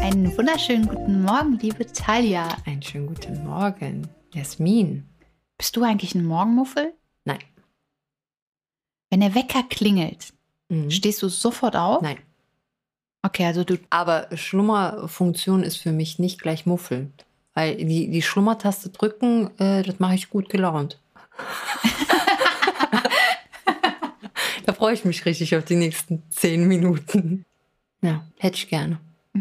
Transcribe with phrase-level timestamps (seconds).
[0.00, 2.48] Einen wunderschönen guten Morgen, liebe Talia.
[2.64, 5.08] Einen schönen guten Morgen, Jasmin.
[5.58, 6.94] Bist du eigentlich ein Morgenmuffel?
[7.24, 7.38] Nein.
[9.10, 10.32] Wenn der Wecker klingelt,
[10.68, 10.90] Mhm.
[10.90, 12.02] stehst du sofort auf?
[12.02, 12.18] Nein.
[13.26, 13.76] Okay, also du.
[13.90, 17.10] Aber Schlummerfunktion ist für mich nicht gleich Muffel.
[17.54, 21.00] Weil die, die Schlummertaste drücken, äh, das mache ich gut gelaunt.
[24.64, 27.44] da freue ich mich richtig auf die nächsten zehn Minuten.
[28.00, 29.00] Ja, hätte ich gerne.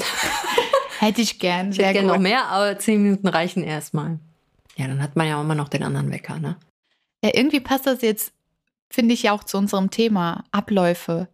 [0.99, 1.71] Hätte ich gern.
[1.71, 4.17] Ich hätte gerne noch mehr, aber zehn Minuten reichen erstmal.
[4.77, 6.55] Ja, dann hat man ja immer noch den anderen Wecker, ne?
[7.21, 8.31] Ja, irgendwie passt das jetzt,
[8.89, 11.27] finde ich, ja auch zu unserem Thema Abläufe.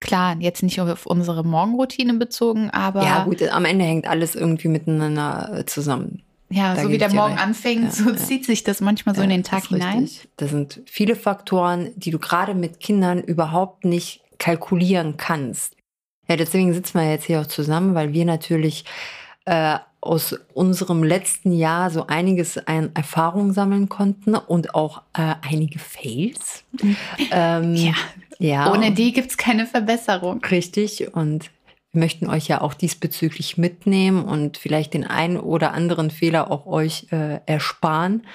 [0.00, 4.68] Klar, jetzt nicht auf unsere Morgenroutine bezogen, aber ja, gut, am Ende hängt alles irgendwie
[4.68, 6.22] miteinander äh, zusammen.
[6.50, 7.44] ja, Da so wie der Morgen recht.
[7.44, 8.16] anfängt, Ja, so ja.
[8.16, 10.00] zieht sich das manchmal so in Ja, den Tag hinein.
[10.04, 10.28] richtig.
[10.36, 15.74] Das sind viele Faktoren, die du gerade mit Kindern überhaupt nicht kalkulieren kannst.
[16.28, 18.84] Ja, deswegen sitzen wir jetzt hier auch zusammen, weil wir natürlich
[19.46, 25.78] äh, aus unserem letzten Jahr so einiges an Erfahrung sammeln konnten und auch äh, einige
[25.78, 26.64] Fails.
[27.30, 27.94] ähm, Ja,
[28.38, 30.42] ja, ohne die gibt es keine Verbesserung.
[30.44, 31.12] Richtig.
[31.14, 31.50] Und
[31.90, 36.66] wir möchten euch ja auch diesbezüglich mitnehmen und vielleicht den einen oder anderen Fehler auch
[36.66, 38.26] euch äh, ersparen.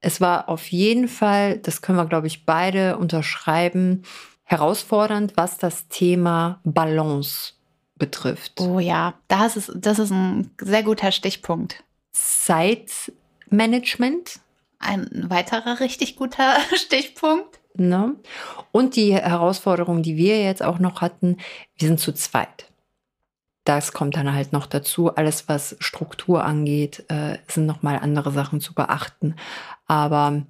[0.00, 4.02] Es war auf jeden Fall, das können wir, glaube ich, beide unterschreiben,
[4.44, 7.54] herausfordernd, was das Thema Balance
[7.96, 8.60] betrifft.
[8.60, 11.82] Oh ja, das ist, das ist ein sehr guter Stichpunkt.
[12.12, 14.40] Zeitmanagement.
[14.78, 17.60] Ein weiterer richtig guter Stichpunkt.
[17.76, 18.14] Ne?
[18.70, 21.38] Und die Herausforderung, die wir jetzt auch noch hatten,
[21.76, 22.70] wir sind zu zweit.
[23.64, 25.14] Das kommt dann halt noch dazu.
[25.14, 29.36] Alles, was Struktur angeht, äh, sind nochmal andere Sachen zu beachten.
[29.86, 30.42] Aber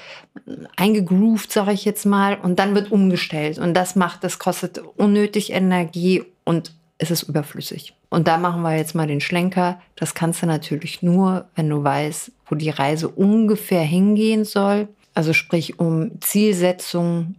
[0.77, 3.59] eingegroovt, sage ich jetzt mal, und dann wird umgestellt.
[3.59, 7.95] Und das macht, das kostet unnötig Energie und es ist überflüssig.
[8.11, 9.81] Und da machen wir jetzt mal den Schlenker.
[9.97, 14.89] Das kannst du natürlich nur, wenn du weißt, wo die Reise ungefähr hingehen soll.
[15.15, 17.35] Also sprich um Zielsetzung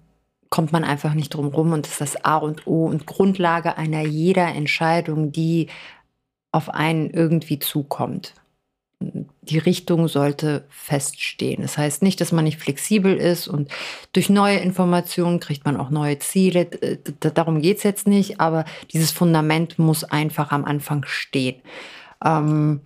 [0.50, 3.78] kommt man einfach nicht drum rum und das ist das A und O und Grundlage
[3.78, 5.67] einer jeder Entscheidung, die
[6.51, 8.35] auf einen irgendwie zukommt.
[9.00, 11.63] Die Richtung sollte feststehen.
[11.63, 13.72] Das heißt nicht, dass man nicht flexibel ist und
[14.13, 16.66] durch neue Informationen kriegt man auch neue Ziele.
[16.66, 17.00] D-
[17.34, 18.63] Darum geht's jetzt nicht, aber
[18.94, 21.55] dieses Fundament muss einfach am Anfang stehen.
[22.23, 22.81] Ähm,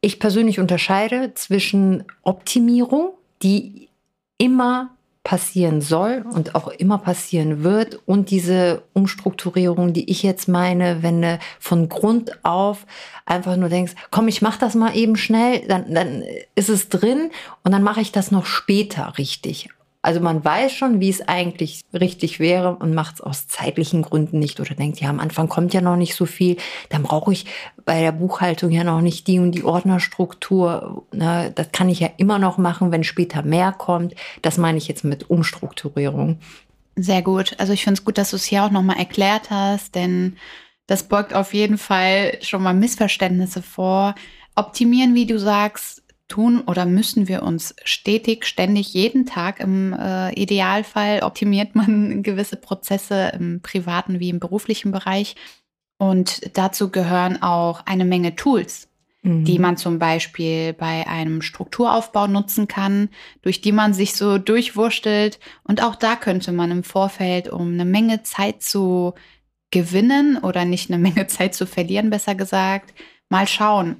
[0.00, 3.88] ich persönlich unterscheide zwischen Optimierung, die
[4.38, 4.90] immer
[5.24, 11.22] passieren soll und auch immer passieren wird und diese Umstrukturierung, die ich jetzt meine, wenn
[11.22, 12.86] du von Grund auf
[13.24, 16.22] einfach nur denkst, komm, ich mach das mal eben schnell, dann, dann
[16.54, 17.30] ist es drin
[17.62, 19.70] und dann mache ich das noch später richtig.
[20.04, 24.38] Also man weiß schon, wie es eigentlich richtig wäre und macht es aus zeitlichen Gründen
[24.38, 26.58] nicht oder denkt, ja, am Anfang kommt ja noch nicht so viel,
[26.90, 27.46] dann brauche ich
[27.86, 31.06] bei der Buchhaltung ja noch nicht die und die Ordnerstruktur.
[31.10, 31.50] Ne?
[31.54, 34.14] Das kann ich ja immer noch machen, wenn später mehr kommt.
[34.42, 36.38] Das meine ich jetzt mit Umstrukturierung.
[36.96, 37.54] Sehr gut.
[37.56, 40.36] Also ich finde es gut, dass du es hier auch nochmal erklärt hast, denn
[40.86, 44.14] das beugt auf jeden Fall schon mal Missverständnisse vor.
[44.54, 50.32] Optimieren, wie du sagst, tun oder müssen wir uns stetig, ständig, jeden Tag im äh,
[50.32, 55.36] Idealfall optimiert man gewisse Prozesse im privaten wie im beruflichen Bereich.
[55.98, 58.88] Und dazu gehören auch eine Menge Tools,
[59.22, 59.44] mhm.
[59.44, 63.10] die man zum Beispiel bei einem Strukturaufbau nutzen kann,
[63.42, 65.38] durch die man sich so durchwurschtelt.
[65.62, 69.14] Und auch da könnte man im Vorfeld, um eine Menge Zeit zu
[69.70, 72.94] gewinnen oder nicht eine Menge Zeit zu verlieren, besser gesagt,
[73.28, 73.96] mal schauen,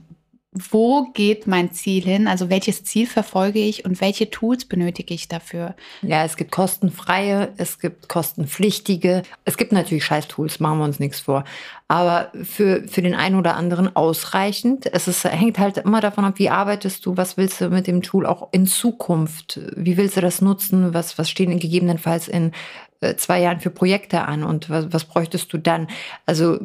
[0.54, 2.28] wo geht mein Ziel hin?
[2.28, 5.74] Also welches Ziel verfolge ich und welche Tools benötige ich dafür?
[6.02, 9.24] Ja, es gibt kostenfreie, es gibt kostenpflichtige.
[9.44, 11.42] Es gibt natürlich Scheiß-Tools, machen wir uns nichts vor.
[11.88, 14.86] Aber für, für den einen oder anderen ausreichend.
[14.92, 18.02] Es ist, hängt halt immer davon ab, wie arbeitest du, was willst du mit dem
[18.02, 19.60] Tool auch in Zukunft?
[19.74, 20.94] Wie willst du das nutzen?
[20.94, 22.52] Was, was stehen gegebenenfalls in
[23.00, 25.88] äh, zwei Jahren für Projekte an und was, was bräuchtest du dann?
[26.26, 26.60] Also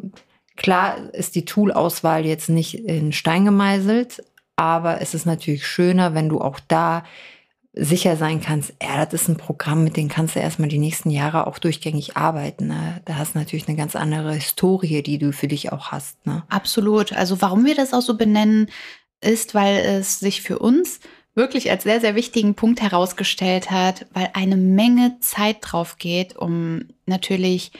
[0.60, 4.22] Klar ist die Tool-Auswahl jetzt nicht in Stein gemeißelt,
[4.56, 7.02] aber es ist natürlich schöner, wenn du auch da
[7.72, 11.08] sicher sein kannst, ja, das ist ein Programm, mit dem kannst du erstmal die nächsten
[11.08, 12.66] Jahre auch durchgängig arbeiten.
[12.66, 13.00] Ne?
[13.06, 16.26] Da hast du natürlich eine ganz andere Historie, die du für dich auch hast.
[16.26, 16.42] Ne?
[16.50, 17.14] Absolut.
[17.14, 18.68] Also warum wir das auch so benennen,
[19.22, 21.00] ist, weil es sich für uns
[21.34, 26.88] wirklich als sehr, sehr wichtigen Punkt herausgestellt hat, weil eine Menge Zeit drauf geht, um
[27.06, 27.72] natürlich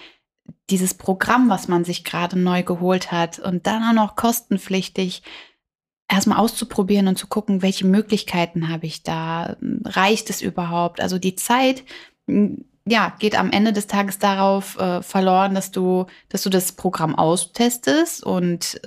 [0.71, 5.23] dieses Programm, was man sich gerade neu geholt hat und dann auch noch kostenpflichtig
[6.11, 11.01] erstmal auszuprobieren und zu gucken, welche Möglichkeiten habe ich da, reicht es überhaupt?
[11.01, 11.85] Also die Zeit,
[12.87, 17.15] ja, geht am Ende des Tages darauf äh, verloren, dass du, dass du das Programm
[17.15, 18.81] austestest und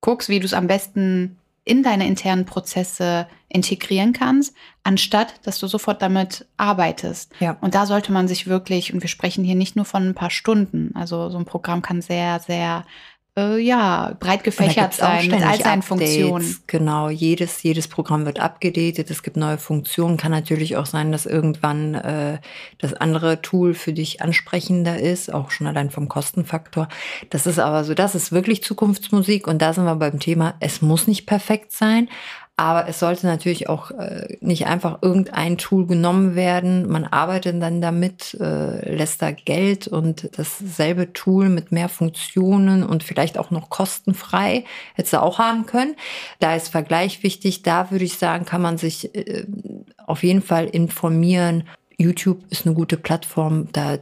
[0.00, 1.39] guckst, wie du es am besten
[1.70, 7.32] in deine internen Prozesse integrieren kannst, anstatt dass du sofort damit arbeitest.
[7.38, 7.56] Ja.
[7.60, 10.30] Und da sollte man sich wirklich, und wir sprechen hier nicht nur von ein paar
[10.30, 12.84] Stunden, also so ein Programm kann sehr, sehr
[13.40, 16.56] äh, ja, breit gefächert sein mit all seinen Funktionen.
[16.66, 20.16] Genau, jedes, jedes Programm wird abgedatet, es gibt neue Funktionen.
[20.16, 22.38] Kann natürlich auch sein, dass irgendwann äh,
[22.78, 26.88] das andere Tool für dich ansprechender ist, auch schon allein vom Kostenfaktor.
[27.30, 30.82] Das ist aber so, das ist wirklich Zukunftsmusik und da sind wir beim Thema, es
[30.82, 32.08] muss nicht perfekt sein,
[32.60, 36.86] aber es sollte natürlich auch äh, nicht einfach irgendein Tool genommen werden.
[36.90, 43.02] Man arbeitet dann damit, äh, lässt da Geld und dasselbe Tool mit mehr Funktionen und
[43.02, 45.96] vielleicht auch noch kostenfrei hätte du auch haben können.
[46.38, 47.62] Da ist Vergleich wichtig.
[47.62, 49.46] Da würde ich sagen, kann man sich äh,
[50.06, 51.64] auf jeden Fall informieren.
[51.96, 53.68] YouTube ist eine gute Plattform.
[53.72, 53.96] Da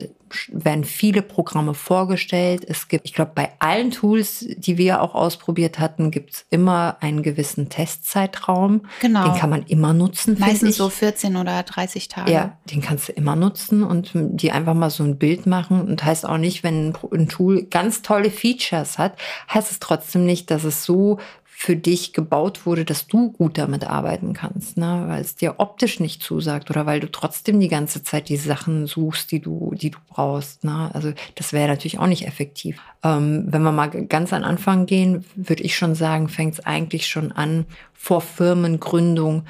[0.48, 2.64] werden viele Programme vorgestellt.
[2.66, 6.96] Es gibt, ich glaube, bei allen Tools, die wir auch ausprobiert hatten, gibt es immer
[7.00, 8.82] einen gewissen Testzeitraum.
[9.00, 9.24] Genau.
[9.24, 10.36] Den kann man immer nutzen.
[10.38, 12.32] Meistens so 14 oder 30 Tage.
[12.32, 15.82] Ja, den kannst du immer nutzen und die einfach mal so ein Bild machen.
[15.82, 19.18] Und heißt auch nicht, wenn ein Tool ganz tolle Features hat,
[19.52, 21.18] heißt es trotzdem nicht, dass es so
[21.60, 25.06] für dich gebaut wurde, dass du gut damit arbeiten kannst, ne?
[25.08, 28.86] weil es dir optisch nicht zusagt oder weil du trotzdem die ganze Zeit die Sachen
[28.86, 30.62] suchst, die du, die du brauchst.
[30.62, 30.88] Ne?
[30.94, 32.80] Also das wäre natürlich auch nicht effektiv.
[33.02, 37.08] Ähm, wenn wir mal ganz an Anfang gehen, würde ich schon sagen, fängt es eigentlich
[37.08, 39.42] schon an vor Firmengründung,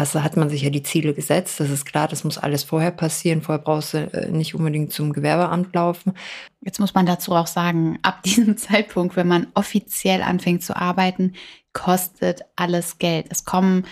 [0.00, 1.60] also hat man sich ja die Ziele gesetzt.
[1.60, 3.42] Das ist klar, das muss alles vorher passieren.
[3.42, 6.14] Vorher brauchst du äh, nicht unbedingt zum Gewerbeamt laufen.
[6.62, 11.34] Jetzt muss man dazu auch sagen, ab diesem Zeitpunkt, wenn man offiziell anfängt zu arbeiten,
[11.74, 13.26] kostet alles Geld.
[13.28, 13.84] Es kommen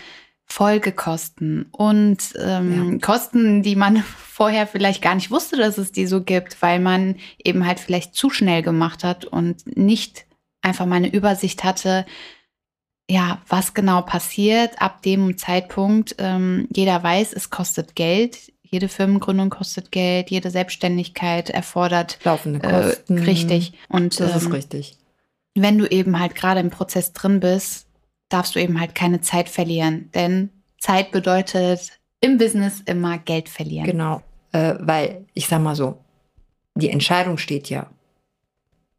[0.47, 2.99] Folgekosten und ähm, ja.
[3.01, 3.99] Kosten, die man
[4.33, 8.15] vorher vielleicht gar nicht wusste, dass es die so gibt, weil man eben halt vielleicht
[8.15, 10.25] zu schnell gemacht hat und nicht
[10.63, 12.07] einfach mal eine Übersicht hatte,
[13.11, 16.17] ja, was genau passiert ab dem Zeitpunkt.
[16.19, 18.53] Ähm, jeder weiß, es kostet Geld.
[18.63, 23.17] Jede Firmengründung kostet Geld, jede Selbstständigkeit erfordert laufende äh, Kosten.
[23.17, 23.73] Äh, richtig.
[23.89, 24.99] Und das ähm, ist richtig.
[25.55, 27.87] Wenn du eben halt gerade im Prozess drin bist,
[28.29, 33.87] darfst du eben halt keine Zeit verlieren, denn Zeit bedeutet im Business immer Geld verlieren.
[33.87, 34.21] Genau,
[34.53, 35.99] äh, weil ich sag mal so,
[36.75, 37.89] die Entscheidung steht ja.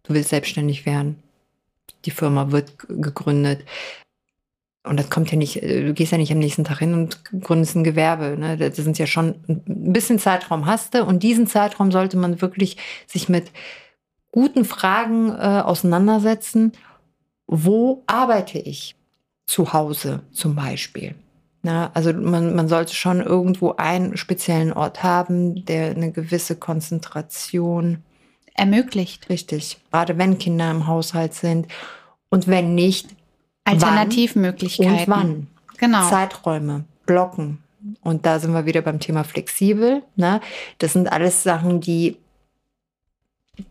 [0.01, 1.21] Du willst selbstständig werden
[2.05, 3.65] die Firma wird gegründet.
[4.83, 7.23] Und das kommt ja nicht, äh, du gehst ja nicht am nächsten Tag hin und
[7.41, 8.37] gründest ein Gewerbe.
[8.37, 8.57] Ne?
[8.57, 11.03] Das sind ja schon ein bisschen Zeitraum hast du.
[11.03, 13.51] Und diesen Zeitraum sollte man wirklich sich mit
[14.31, 16.71] guten Fragen äh, auseinandersetzen.
[17.45, 18.95] Wo arbeite ich?
[19.47, 21.15] Zu Hause zum Beispiel.
[21.61, 28.03] Na, also man, man sollte schon irgendwo einen speziellen Ort haben, der eine gewisse Konzentration
[28.59, 29.29] ermöglicht.
[29.29, 29.77] Richtig.
[29.91, 31.67] Gerade wenn Kinder im Haushalt sind.
[32.29, 33.07] Und wenn nicht,
[33.63, 34.93] Alternativmöglichkeiten.
[34.93, 35.47] Und wann?
[35.77, 36.09] Genau.
[36.09, 37.63] Zeiträume, Blocken.
[38.01, 40.03] Und da sind wir wieder beim Thema flexibel.
[40.15, 40.41] Ne?
[40.79, 42.17] Das sind alles Sachen, die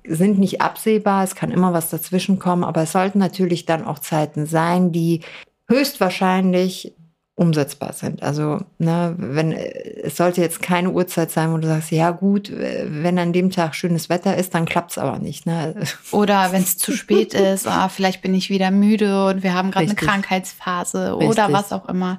[0.07, 1.25] sind nicht absehbar.
[1.25, 5.21] Es kann immer was dazwischen kommen, aber es sollten natürlich dann auch Zeiten sein, die
[5.69, 6.95] höchstwahrscheinlich
[7.39, 8.23] umsetzbar sind.
[8.23, 13.17] Also, ne, wenn es sollte jetzt keine Uhrzeit sein, wo du sagst, ja gut, wenn
[13.19, 15.47] an dem Tag schönes Wetter ist, dann klappt es aber nicht.
[15.47, 15.75] Ne?
[16.11, 19.71] Oder wenn es zu spät ist, ah, vielleicht bin ich wieder müde und wir haben
[19.71, 21.29] gerade eine Krankheitsphase Richtig.
[21.29, 22.19] oder was auch immer.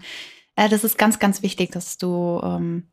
[0.55, 2.87] Äh, das ist ganz, ganz wichtig, dass du ähm,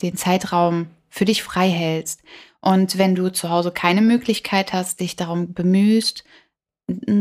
[0.00, 2.22] den Zeitraum für dich frei hältst.
[2.60, 6.24] Und wenn du zu Hause keine Möglichkeit hast, dich darum bemühst,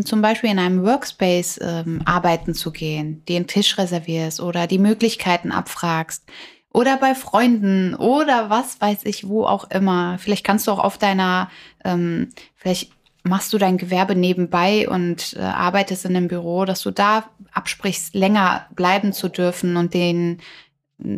[0.03, 5.51] zum Beispiel in einem Workspace ähm, arbeiten zu gehen, den Tisch reservierst oder die Möglichkeiten
[5.51, 6.23] abfragst
[6.71, 10.17] oder bei Freunden oder was weiß ich, wo auch immer.
[10.19, 11.49] Vielleicht kannst du auch auf deiner,
[11.83, 12.91] ähm, vielleicht
[13.23, 18.15] machst du dein Gewerbe nebenbei und äh, arbeitest in einem Büro, dass du da absprichst,
[18.15, 20.39] länger bleiben zu dürfen und den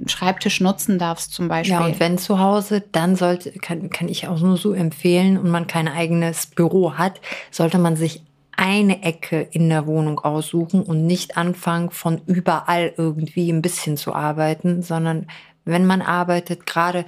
[0.07, 1.77] Schreibtisch nutzen darfst zum Beispiel.
[1.77, 5.49] Ja, und wenn zu Hause, dann sollte, kann, kann ich auch nur so empfehlen und
[5.49, 8.23] man kein eigenes Büro hat, sollte man sich
[8.59, 14.13] eine Ecke in der Wohnung aussuchen und nicht anfangen, von überall irgendwie ein bisschen zu
[14.13, 15.27] arbeiten, sondern
[15.63, 17.05] wenn man arbeitet, gerade,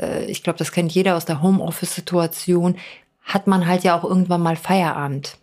[0.00, 2.76] äh, ich glaube, das kennt jeder aus der Homeoffice-Situation,
[3.22, 5.38] hat man halt ja auch irgendwann mal Feierabend.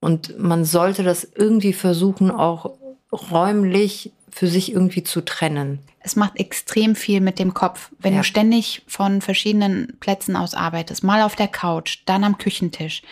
[0.00, 2.72] Und man sollte das irgendwie versuchen, auch
[3.12, 5.78] räumlich für sich irgendwie zu trennen.
[6.00, 8.20] Es macht extrem viel mit dem Kopf, wenn ja.
[8.20, 11.04] du ständig von verschiedenen Plätzen aus arbeitest.
[11.04, 13.02] Mal auf der Couch, dann am Küchentisch,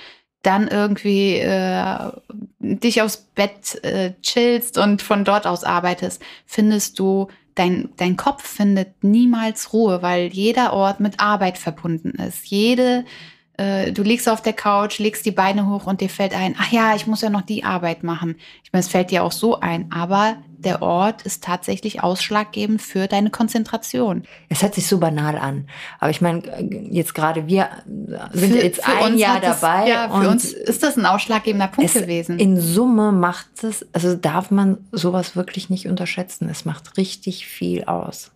[0.43, 2.11] dann irgendwie äh,
[2.59, 8.47] dich aufs Bett äh, chillst und von dort aus arbeitest, findest du, dein, dein Kopf
[8.47, 12.47] findet niemals Ruhe, weil jeder Ort mit Arbeit verbunden ist.
[12.47, 13.05] Jede,
[13.57, 16.73] äh, du liegst auf der Couch, legst die Beine hoch und dir fällt ein, ach
[16.73, 18.37] ja, ich muss ja noch die Arbeit machen.
[18.65, 23.07] Ich meine, es fällt dir auch so ein, aber der Ort ist tatsächlich ausschlaggebend für
[23.07, 24.25] deine Konzentration.
[24.49, 25.69] Es hört sich so banal an.
[25.99, 26.43] Aber ich meine,
[26.91, 27.69] jetzt gerade wir
[28.33, 29.83] sind für, jetzt für ein Jahr dabei.
[29.83, 32.39] Es, ja, für uns ist das ein ausschlaggebender Punkt gewesen.
[32.39, 36.49] In Summe macht es, also darf man sowas wirklich nicht unterschätzen.
[36.49, 38.31] Es macht richtig viel aus.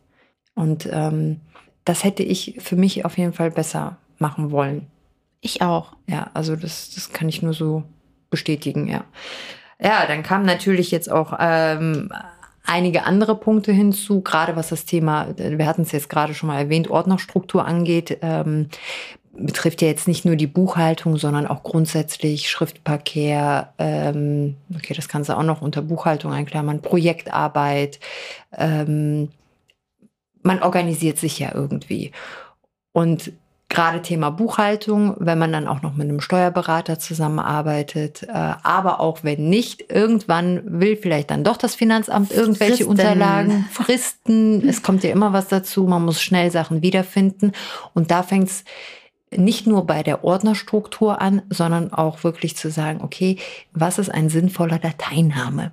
[0.55, 1.41] Und ähm,
[1.85, 4.87] das hätte ich für mich auf jeden Fall besser machen wollen.
[5.41, 5.93] Ich auch.
[6.09, 7.85] Ja, also das, das kann ich nur so
[8.31, 9.05] bestätigen, ja.
[9.81, 12.11] Ja, dann kamen natürlich jetzt auch ähm,
[12.65, 16.59] einige andere Punkte hinzu, gerade was das Thema, wir hatten es jetzt gerade schon mal
[16.59, 18.19] erwähnt, Ordnerstruktur angeht.
[18.23, 18.69] Ähm,
[19.39, 25.29] betrifft ja jetzt nicht nur die Buchhaltung, sondern auch grundsätzlich Schriftverkehr, ähm, okay, das kannst
[25.29, 28.01] du auch noch unter Buchhaltung einklammern, Projektarbeit.
[28.57, 29.29] Ähm,
[30.43, 32.13] man organisiert sich ja irgendwie.
[32.93, 33.33] Und
[33.69, 39.25] Gerade Thema Buchhaltung, wenn man dann auch noch mit einem Steuerberater zusammenarbeitet, äh, aber auch
[39.25, 42.91] wenn nicht, irgendwann will vielleicht dann doch das Finanzamt irgendwelche Fristen.
[42.91, 44.69] Unterlagen, Fristen.
[44.69, 47.53] es kommt ja immer was dazu, man muss schnell Sachen wiederfinden.
[47.93, 48.65] Und da fängt es
[49.35, 53.37] nicht nur bei der Ordnerstruktur an, sondern auch wirklich zu sagen, okay,
[53.73, 55.73] was ist ein sinnvoller Dateiname?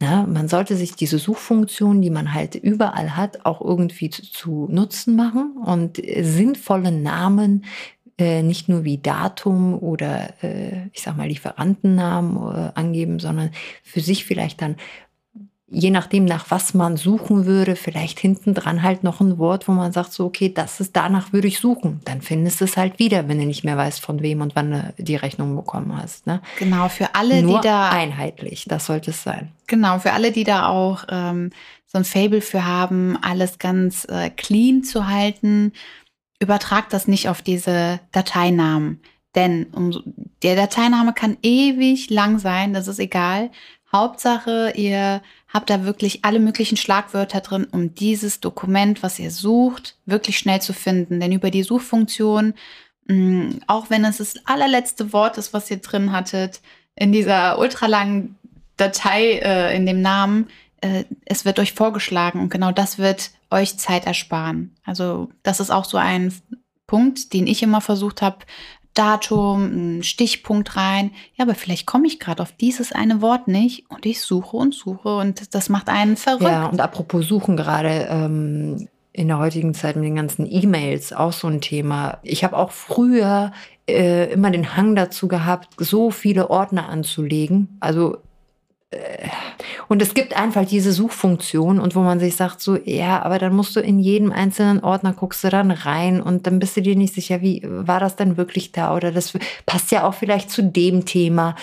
[0.00, 4.68] Ja, man sollte sich diese Suchfunktion, die man halt überall hat, auch irgendwie zu, zu
[4.70, 7.64] Nutzen machen und sinnvolle Namen,
[8.18, 13.50] äh, nicht nur wie Datum oder äh, ich sag mal Lieferantennamen äh, angeben, sondern
[13.82, 14.76] für sich vielleicht dann
[15.68, 19.72] je nachdem, nach was man suchen würde, vielleicht hinten dran halt noch ein Wort, wo
[19.72, 22.00] man sagt, so, okay, das ist, danach würde ich suchen.
[22.04, 24.70] Dann findest du es halt wieder, wenn du nicht mehr weißt, von wem und wann
[24.70, 26.26] du die Rechnung bekommen hast.
[26.26, 26.40] Ne?
[26.58, 27.90] Genau, für alle, Nur die da.
[27.90, 29.52] Einheitlich, das sollte es sein.
[29.66, 31.50] Genau, für alle, die da auch ähm,
[31.86, 35.72] so ein Fable für haben, alles ganz äh, clean zu halten,
[36.38, 39.00] übertragt das nicht auf diese Dateinamen.
[39.34, 39.92] Denn um,
[40.42, 43.50] der Dateiname kann ewig lang sein, das ist egal.
[43.92, 45.22] Hauptsache, ihr
[45.56, 50.60] habt da wirklich alle möglichen Schlagwörter drin, um dieses Dokument, was ihr sucht, wirklich schnell
[50.60, 51.18] zu finden.
[51.18, 52.52] Denn über die Suchfunktion,
[53.08, 56.60] mm, auch wenn es das allerletzte Wort ist, was ihr drin hattet,
[56.94, 58.36] in dieser ultralangen
[58.76, 60.48] Datei, äh, in dem Namen,
[60.82, 64.76] äh, es wird euch vorgeschlagen und genau das wird euch Zeit ersparen.
[64.84, 66.34] Also das ist auch so ein
[66.86, 68.44] Punkt, den ich immer versucht habe,
[68.98, 71.12] Datum, einen Stichpunkt rein.
[71.34, 74.74] Ja, aber vielleicht komme ich gerade auf dieses eine Wort nicht und ich suche und
[74.74, 76.42] suche und das macht einen verrückt.
[76.42, 78.08] Ja, und apropos Suchen gerade.
[78.10, 82.18] Ähm in der heutigen Zeit mit den ganzen E-Mails auch so ein Thema.
[82.22, 83.50] Ich habe auch früher
[83.88, 87.78] äh, immer den Hang dazu gehabt, so viele Ordner anzulegen.
[87.80, 88.18] Also
[89.88, 93.54] und es gibt einfach diese Suchfunktion und wo man sich sagt so, ja, aber dann
[93.54, 96.94] musst du in jedem einzelnen Ordner guckst du dann rein und dann bist du dir
[96.94, 99.32] nicht sicher, wie war das denn wirklich da oder das
[99.66, 101.56] passt ja auch vielleicht zu dem Thema.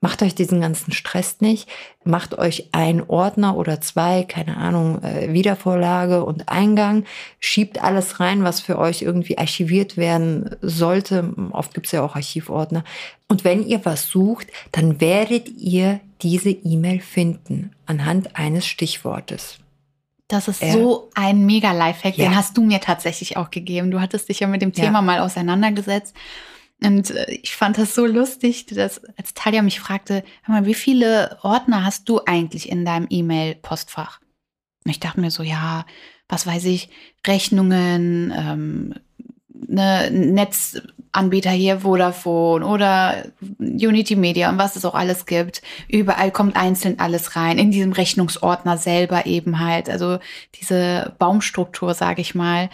[0.00, 1.68] Macht euch diesen ganzen Stress nicht.
[2.02, 7.04] Macht euch einen Ordner oder zwei, keine Ahnung, äh, Wiedervorlage und Eingang.
[7.38, 11.32] Schiebt alles rein, was für euch irgendwie archiviert werden sollte.
[11.52, 12.82] Oft gibt es ja auch Archivordner.
[13.28, 19.58] Und wenn ihr was sucht, dann werdet ihr diese E-Mail finden anhand eines Stichwortes.
[20.28, 20.72] Das ist ja.
[20.72, 22.24] so ein mega Lifehack, ja.
[22.24, 23.90] den hast du mir tatsächlich auch gegeben.
[23.90, 25.02] Du hattest dich ja mit dem Thema ja.
[25.02, 26.14] mal auseinandergesetzt.
[26.82, 30.74] Und äh, ich fand das so lustig, dass als Talia mich fragte, hör mal, wie
[30.74, 34.20] viele Ordner hast du eigentlich in deinem E-Mail-Postfach?
[34.84, 35.84] Und ich dachte mir so, ja,
[36.28, 36.88] was weiß ich,
[37.26, 38.94] Rechnungen, ähm,
[39.66, 43.24] ne, Netzanbieter hier, Vodafone oder
[43.58, 45.62] Unity Media und was es auch alles gibt.
[45.88, 49.88] Überall kommt einzeln alles rein, in diesem Rechnungsordner selber eben halt.
[49.88, 50.18] Also
[50.60, 52.70] diese Baumstruktur, sage ich mal.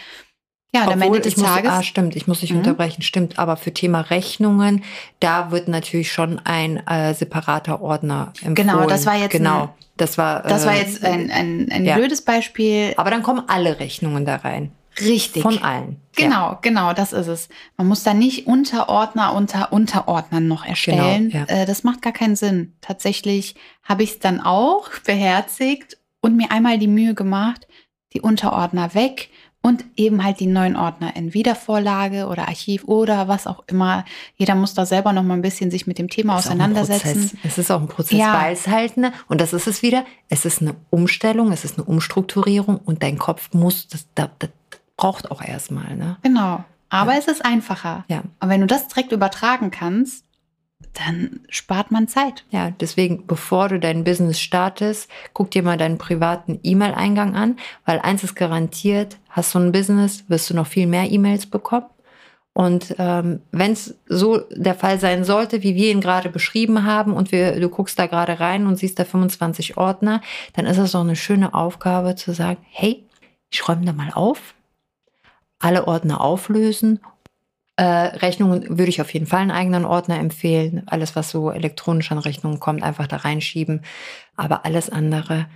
[0.75, 1.71] Ja, und am Ende des Tages.
[1.71, 2.59] Muss, ah, stimmt, ich muss dich mhm.
[2.59, 3.39] unterbrechen, stimmt.
[3.39, 4.85] Aber für Thema Rechnungen,
[5.19, 8.55] da wird natürlich schon ein äh, separater Ordner empfohlen.
[8.55, 9.31] Genau, das war jetzt.
[9.31, 9.63] Genau.
[9.63, 11.97] Ein, das war, das war äh, jetzt ein, ein, ein ja.
[11.97, 12.93] blödes Beispiel.
[12.97, 14.71] Aber dann kommen alle Rechnungen da rein.
[15.01, 15.43] Richtig.
[15.43, 16.01] Von allen.
[16.17, 16.59] Genau, ja.
[16.63, 17.49] genau, das ist es.
[17.77, 21.31] Man muss da nicht Unterordner unter Unterordnern noch erstellen.
[21.31, 21.63] Genau, ja.
[21.63, 22.75] Äh, das macht gar keinen Sinn.
[22.81, 27.67] Tatsächlich habe ich es dann auch beherzigt und mir einmal die Mühe gemacht,
[28.13, 33.47] die Unterordner weg und eben halt die neuen Ordner in Wiedervorlage oder Archiv oder was
[33.47, 34.05] auch immer.
[34.37, 37.39] Jeder muss da selber noch mal ein bisschen sich mit dem Thema das auseinandersetzen.
[37.43, 38.41] Es ist auch ein Prozess, ja.
[38.41, 41.77] weil es halt, ne, und das ist es wieder, es ist eine Umstellung, es ist
[41.77, 44.51] eine Umstrukturierung und dein Kopf muss, das, das, das
[44.99, 45.97] braucht auch erstmal.
[45.97, 46.19] Ne?
[46.23, 46.63] Genau.
[46.91, 47.19] Aber ja.
[47.19, 48.05] es ist einfacher.
[48.09, 48.23] Ja.
[48.41, 50.27] Und wenn du das direkt übertragen kannst,
[50.93, 52.45] dann spart man Zeit.
[52.51, 57.99] Ja, deswegen, bevor du dein Business startest, guck dir mal deinen privaten E-Mail-Eingang an, weil
[58.01, 61.87] eins ist garantiert, hast du ein Business, wirst du noch viel mehr E-Mails bekommen.
[62.53, 67.13] Und ähm, wenn es so der Fall sein sollte, wie wir ihn gerade beschrieben haben,
[67.13, 70.21] und wir, du guckst da gerade rein und siehst da 25 Ordner,
[70.55, 73.05] dann ist es doch eine schöne Aufgabe zu sagen, hey,
[73.51, 74.55] ich räume da mal auf,
[75.59, 77.01] alle Ordner auflösen
[77.79, 80.83] äh, Rechnungen würde ich auf jeden Fall einen eigenen Ordner empfehlen.
[80.87, 83.83] Alles, was so elektronisch an Rechnungen kommt, einfach da reinschieben.
[84.35, 85.47] Aber alles andere,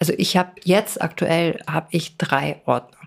[0.00, 2.98] also ich habe jetzt aktuell habe ich drei Ordner.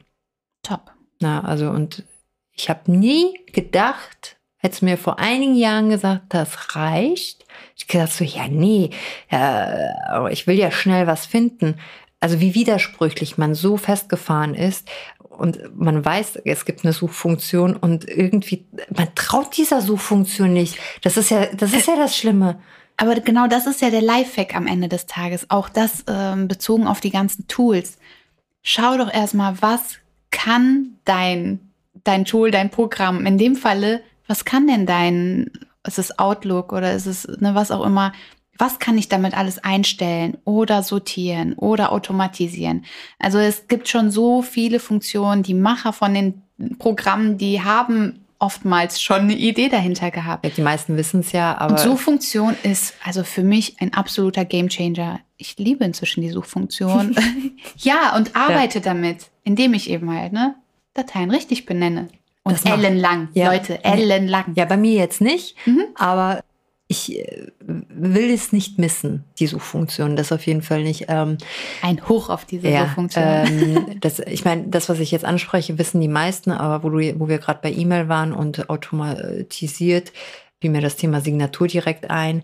[0.64, 0.94] Top.
[1.20, 2.06] Na, also und
[2.54, 7.46] ich habe nie gedacht, hätte mir vor einigen Jahren gesagt, das reicht.
[7.76, 8.92] Ich gesagt so, ja, nee,
[9.30, 11.78] äh, ich will ja schnell was finden.
[12.22, 14.88] Also wie widersprüchlich man so festgefahren ist
[15.42, 20.78] und man weiß, es gibt eine Suchfunktion und irgendwie, man traut dieser Suchfunktion nicht.
[21.02, 22.60] Das ist ja, das ist ja das Schlimme.
[22.96, 25.50] Aber genau das ist ja der Lifehack am Ende des Tages.
[25.50, 27.98] Auch das ähm, bezogen auf die ganzen Tools.
[28.62, 29.98] Schau doch erstmal, was
[30.30, 31.72] kann dein,
[32.04, 35.50] dein Tool, dein Programm, in dem Falle, was kann denn dein,
[35.88, 38.14] ist es Outlook oder ist es, ne, was auch immer,
[38.58, 42.86] was kann ich damit alles einstellen oder sortieren oder automatisieren?
[43.18, 45.44] Also es gibt schon so viele Funktionen.
[45.44, 46.42] Die Macher von den
[46.78, 50.46] Programmen, die haben oftmals schon eine Idee dahinter gehabt.
[50.46, 51.74] Ja, die meisten wissen es ja, aber.
[51.74, 55.20] Und Suchfunktion ist also für mich ein absoluter Gamechanger.
[55.38, 57.16] Ich liebe inzwischen die Suchfunktion.
[57.78, 58.84] ja, und arbeite ja.
[58.84, 60.56] damit, indem ich eben halt, ne,
[60.94, 62.10] Dateien richtig benenne.
[62.44, 63.52] Und ellenlang, ja.
[63.52, 64.54] Leute, ellenlang.
[64.56, 65.84] Ja, bei mir jetzt nicht, mhm.
[65.94, 66.44] aber
[66.92, 70.18] ich äh, will es nicht missen, die Suchfunktion.
[70.18, 71.06] Das auf jeden Fall nicht.
[71.08, 71.38] Ähm,
[71.82, 73.24] Ein Hoch auf diese ja, Suchfunktion.
[73.26, 77.20] Ähm, das, ich meine, das, was ich jetzt anspreche, wissen die meisten, aber wo, du,
[77.20, 80.12] wo wir gerade bei E-Mail waren und automatisiert,
[80.60, 82.44] wie mir das Thema Signatur direkt ein.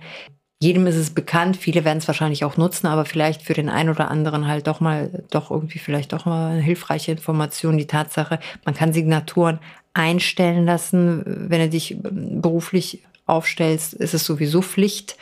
[0.59, 3.89] Jedem ist es bekannt, viele werden es wahrscheinlich auch nutzen, aber vielleicht für den einen
[3.89, 8.39] oder anderen halt doch mal, doch irgendwie vielleicht doch mal eine hilfreiche Information, die Tatsache,
[8.65, 9.59] man kann Signaturen
[9.93, 15.17] einstellen lassen, wenn er dich beruflich aufstellst, ist es sowieso Pflicht.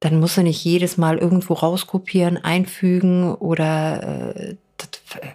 [0.00, 4.88] Dann musst du nicht jedes Mal irgendwo rauskopieren, einfügen oder äh, das,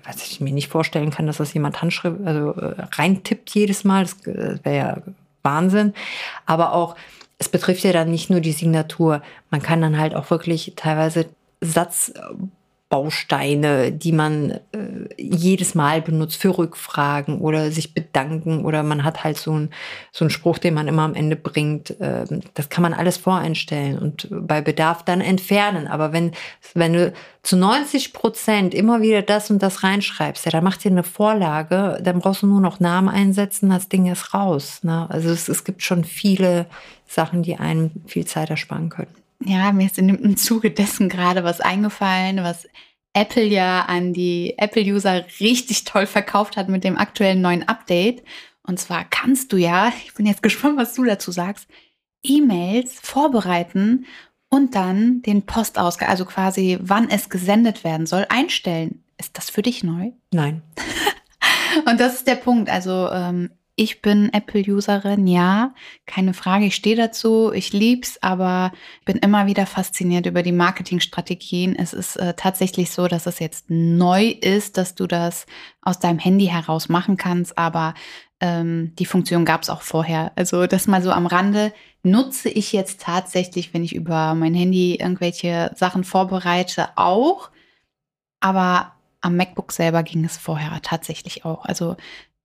[0.03, 4.03] was ich mir nicht vorstellen kann, dass das jemand Handschrift, also äh, reintippt jedes Mal.
[4.03, 5.01] Das, das äh, wäre ja
[5.41, 5.93] Wahnsinn.
[6.45, 6.95] Aber auch,
[7.37, 9.21] es betrifft ja dann nicht nur die Signatur.
[9.49, 11.27] Man kann dann halt auch wirklich teilweise
[11.61, 12.13] Satz
[12.89, 14.59] Bausteine, die man äh,
[15.15, 19.69] jedes Mal benutzt für Rückfragen oder sich bedanken oder man hat halt so einen
[20.11, 21.91] so einen Spruch, den man immer am Ende bringt.
[22.01, 22.25] Äh,
[22.55, 25.87] das kann man alles voreinstellen und bei Bedarf dann entfernen.
[25.87, 26.31] Aber wenn,
[26.73, 30.89] wenn du zu 90 Prozent immer wieder das und das reinschreibst, ja, dann macht dir
[30.89, 34.83] eine Vorlage, dann brauchst du nur noch Namen einsetzen, das Ding ist raus.
[34.83, 35.05] Ne?
[35.11, 36.65] Also es, es gibt schon viele
[37.07, 39.18] Sachen, die einem viel Zeit ersparen können.
[39.43, 42.67] Ja, mir ist in dem Zuge dessen gerade was eingefallen, was
[43.13, 48.23] Apple ja an die Apple-User richtig toll verkauft hat mit dem aktuellen neuen Update.
[48.63, 51.67] Und zwar kannst du ja, ich bin jetzt gespannt, was du dazu sagst,
[52.21, 54.05] E-Mails vorbereiten,
[54.49, 59.03] und dann den Postausgang, also quasi wann es gesendet werden soll, einstellen.
[59.17, 60.11] Ist das für dich neu?
[60.33, 60.63] Nein.
[61.85, 62.69] und das ist der Punkt.
[62.69, 65.73] Also ähm, ich bin Apple-Userin, ja,
[66.05, 66.65] keine Frage.
[66.65, 68.73] Ich stehe dazu, ich lieb's, aber
[69.05, 71.77] bin immer wieder fasziniert über die Marketingstrategien.
[71.77, 75.45] Es ist äh, tatsächlich so, dass es jetzt neu ist, dass du das
[75.81, 77.93] aus deinem Handy heraus machen kannst, aber
[78.41, 80.33] ähm, die Funktion gab es auch vorher.
[80.35, 81.71] Also das mal so am Rande
[82.03, 87.49] nutze ich jetzt tatsächlich, wenn ich über mein Handy irgendwelche Sachen vorbereite, auch.
[88.41, 91.63] Aber am MacBook selber ging es vorher tatsächlich auch.
[91.63, 91.95] Also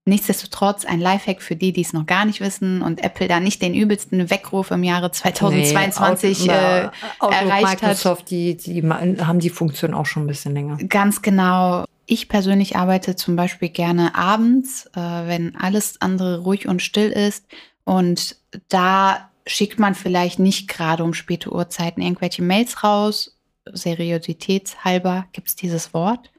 [0.06, 3.62] nichtsdestotrotz ein Lifehack für die, die es noch gar nicht wissen und Apple da nicht
[3.62, 6.90] den übelsten Weckruf im Jahre 2022 nee, äh,
[7.20, 8.30] erreicht Microsoft, hat.
[8.30, 10.76] Die, die haben die Funktion auch schon ein bisschen länger.
[10.88, 11.84] Ganz genau.
[12.06, 17.46] Ich persönlich arbeite zum Beispiel gerne abends, äh, wenn alles andere ruhig und still ist.
[17.84, 18.36] Und
[18.68, 23.38] da schickt man vielleicht nicht gerade um späte Uhrzeiten irgendwelche Mails raus.
[23.72, 26.30] Seriositätshalber gibt es dieses Wort.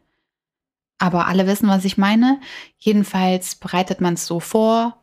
[0.98, 2.40] Aber alle wissen, was ich meine.
[2.78, 4.98] Jedenfalls bereitet man es so vor,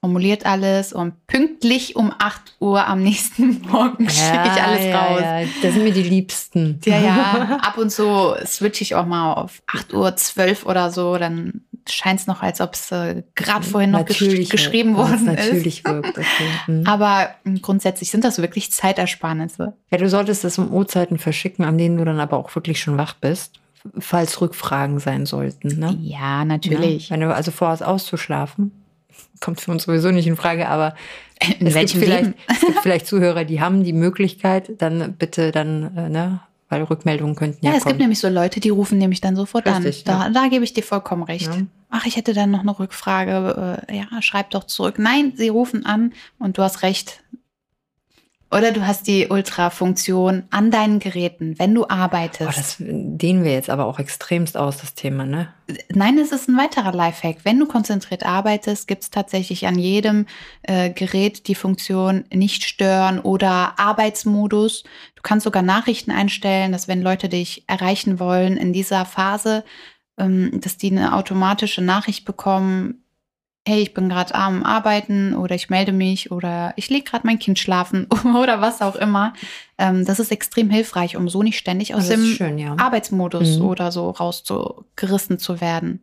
[0.00, 5.00] formuliert alles und pünktlich um 8 Uhr am nächsten Morgen ja, schicke ich alles ja,
[5.00, 5.20] raus.
[5.20, 5.40] Ja.
[5.62, 6.80] Das sind mir die Liebsten.
[6.84, 7.58] Ja, ja.
[7.62, 12.20] Ab und zu switche ich auch mal auf 8 Uhr 12 oder so, dann scheint
[12.20, 15.84] es noch, als ob es äh, gerade vorhin noch gesch geschrieben worden natürlich ist.
[15.84, 16.18] Natürlich wirkt.
[16.18, 16.48] Okay.
[16.66, 16.86] Mhm.
[16.86, 19.74] Aber hm, grundsätzlich sind das wirklich Zeitersparnisse.
[19.90, 22.98] Ja, du solltest das um Uhrzeiten verschicken, an denen du dann aber auch wirklich schon
[22.98, 23.58] wach bist
[23.98, 25.78] falls Rückfragen sein sollten.
[25.78, 25.96] Ne?
[26.00, 27.08] Ja, natürlich.
[27.08, 28.72] Ja, wenn du also vorhast auszuschlafen,
[29.40, 30.94] kommt für uns sowieso nicht in Frage, aber
[31.58, 35.96] in es, gibt vielleicht, es gibt vielleicht Zuhörer, die haben die Möglichkeit, dann bitte dann,
[35.96, 37.92] äh, ne, weil Rückmeldungen könnten ja, ja es kommen.
[37.92, 40.18] gibt nämlich so Leute, die rufen nämlich dann sofort Richtig, an.
[40.18, 40.30] Da, ja.
[40.30, 41.46] da gebe ich dir vollkommen recht.
[41.46, 41.62] Ja.
[41.90, 43.82] Ach, ich hätte dann noch eine Rückfrage.
[43.88, 44.98] Äh, ja, schreib doch zurück.
[44.98, 47.22] Nein, sie rufen an und du hast recht.
[48.50, 52.48] Oder du hast die Ultra-Funktion an deinen Geräten, wenn du arbeitest.
[52.48, 55.52] Oh, das dehnen wir jetzt aber auch extremst aus, das Thema, ne?
[55.90, 57.44] Nein, es ist ein weiterer Lifehack.
[57.44, 60.24] Wenn du konzentriert arbeitest, gibt es tatsächlich an jedem
[60.62, 64.82] äh, Gerät die Funktion nicht stören oder Arbeitsmodus.
[65.14, 69.62] Du kannst sogar Nachrichten einstellen, dass wenn Leute dich erreichen wollen in dieser Phase,
[70.16, 73.04] ähm, dass die eine automatische Nachricht bekommen,
[73.68, 77.38] hey, ich bin gerade am Arbeiten oder ich melde mich oder ich lege gerade mein
[77.38, 78.06] Kind schlafen
[78.40, 79.34] oder was auch immer.
[79.76, 82.74] Ähm, das ist extrem hilfreich, um so nicht ständig aus dem schön, ja.
[82.78, 83.66] Arbeitsmodus mhm.
[83.66, 86.00] oder so rausgerissen zu werden.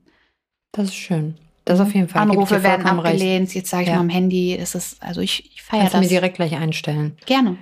[0.71, 1.35] Das ist schön.
[1.65, 2.21] Das auf jeden Fall.
[2.21, 3.47] Anrufe werden abgelehnt.
[3.47, 3.55] Recht.
[3.55, 3.95] Jetzt sage ich ja.
[3.95, 4.55] mal am Handy.
[4.59, 5.93] Das ist, also ich, ich feiere das.
[5.93, 7.17] Kannst du mir direkt gleich einstellen.
[7.25, 7.57] Gerne.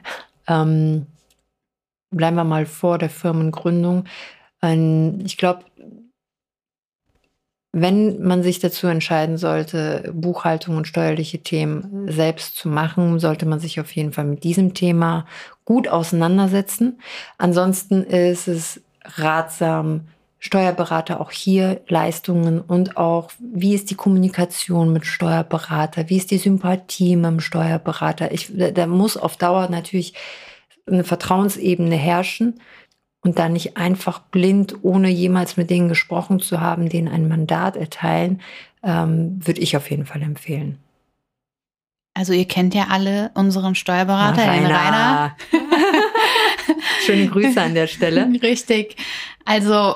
[0.47, 1.07] Ähm,
[2.11, 4.03] bleiben wir mal vor der Firmengründung.
[4.61, 5.63] ich glaube,
[7.75, 13.59] wenn man sich dazu entscheiden sollte, Buchhaltung und steuerliche Themen selbst zu machen, sollte man
[13.59, 15.25] sich auf jeden Fall mit diesem Thema
[15.65, 16.99] gut auseinandersetzen.
[17.39, 20.01] Ansonsten ist es ratsam,
[20.38, 26.38] Steuerberater auch hier Leistungen und auch, wie ist die Kommunikation mit Steuerberater, wie ist die
[26.38, 28.31] Sympathie mit dem Steuerberater.
[28.33, 30.13] Ich, da muss auf Dauer natürlich
[30.86, 32.59] eine Vertrauensebene herrschen
[33.23, 37.75] und dann nicht einfach blind, ohne jemals mit denen gesprochen zu haben, denen ein Mandat
[37.75, 38.41] erteilen,
[38.83, 40.77] ähm, würde ich auf jeden Fall empfehlen.
[42.13, 45.38] Also ihr kennt ja alle unseren Steuerberater, Na, den Rainer.
[47.05, 48.27] Schöne Grüße an der Stelle.
[48.41, 48.97] Richtig.
[49.45, 49.95] Also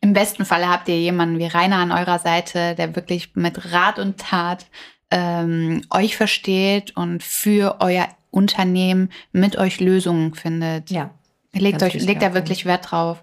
[0.00, 3.98] im besten Falle habt ihr jemanden wie Rainer an eurer Seite, der wirklich mit Rat
[3.98, 4.66] und Tat
[5.10, 10.90] ähm, euch versteht und für euer Unternehmen mit euch Lösungen findet.
[10.90, 11.10] Ja.
[11.52, 13.22] Legt, euch, legt da wirklich Wert drauf.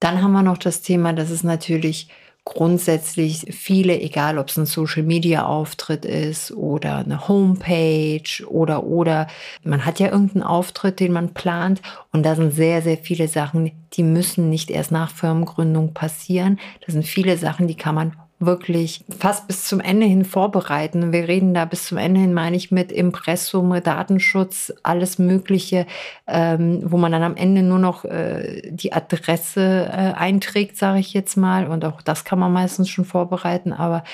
[0.00, 2.08] Dann haben wir noch das Thema, dass es natürlich
[2.44, 9.28] grundsätzlich viele, egal ob es ein Social-Media-Auftritt ist oder eine Homepage oder oder
[9.62, 11.80] man hat ja irgendeinen Auftritt, den man plant
[12.12, 16.60] und da sind sehr, sehr viele Sachen, die müssen nicht erst nach Firmengründung passieren.
[16.84, 18.12] Das sind viele Sachen, die kann man
[18.46, 21.12] wirklich fast bis zum Ende hin vorbereiten.
[21.12, 25.86] Wir reden da bis zum Ende hin, meine ich, mit Impressum, Datenschutz, alles Mögliche,
[26.26, 31.12] ähm, wo man dann am Ende nur noch äh, die Adresse äh, einträgt, sage ich
[31.14, 31.66] jetzt mal.
[31.66, 33.72] Und auch das kann man meistens schon vorbereiten.
[33.72, 34.04] Aber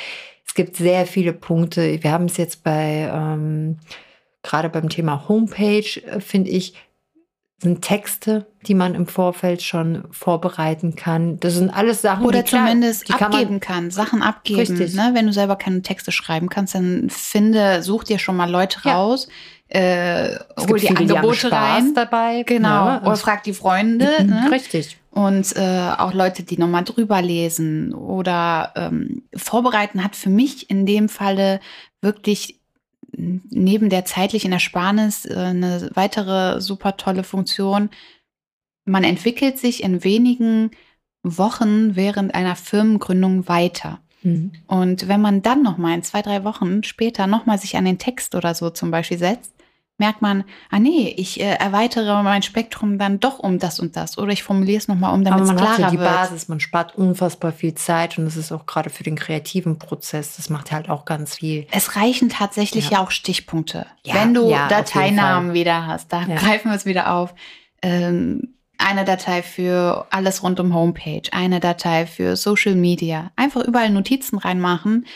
[0.46, 2.02] es gibt sehr viele Punkte.
[2.02, 3.78] Wir haben es jetzt bei, ähm,
[4.42, 6.74] gerade beim Thema Homepage, äh, finde ich,
[7.62, 11.38] sind Texte, die man im Vorfeld schon vorbereiten kann.
[11.40, 14.60] Das sind alles Sachen, oder die zumindest klar, die abgeben kann, kann, Sachen abgeben.
[14.60, 14.94] Richtig.
[14.94, 15.10] Ne?
[15.12, 18.94] Wenn du selber keine Texte schreiben kannst, dann finde, such dir schon mal Leute ja.
[18.94, 19.28] raus,
[19.68, 24.24] äh, hol die Angebote die rein dabei, genau, ja, oder frag die Freunde.
[24.24, 24.48] ne?
[24.50, 24.96] Richtig.
[25.10, 30.86] Und äh, auch Leute, die nochmal drüber lesen oder ähm, vorbereiten, hat für mich in
[30.86, 31.60] dem Falle
[32.00, 32.59] wirklich
[33.50, 37.90] neben der zeitlichen Ersparnis äh, eine weitere super tolle Funktion.
[38.85, 40.70] Man entwickelt sich in wenigen
[41.22, 44.00] Wochen während einer Firmengründung weiter.
[44.22, 44.52] Mhm.
[44.66, 47.85] Und wenn man dann noch mal in zwei, drei Wochen später noch mal sich an
[47.85, 49.52] den Text oder so zum Beispiel setzt,
[50.00, 54.18] merkt man, ah nee, ich äh, erweitere mein Spektrum dann doch um das und das
[54.18, 55.78] oder ich formuliere es nochmal um, damit es klarer wird.
[55.78, 58.90] man hat ja die Basis, man spart unfassbar viel Zeit und das ist auch gerade
[58.90, 61.66] für den kreativen Prozess, das macht halt auch ganz viel.
[61.70, 63.86] Es reichen tatsächlich ja, ja auch Stichpunkte.
[64.02, 67.34] Ja, Wenn du ja, Dateinamen wieder hast, da greifen wir es wieder auf.
[67.82, 73.30] Ähm, eine Datei für alles rund um Homepage, eine Datei für Social Media.
[73.36, 75.06] Einfach überall Notizen reinmachen,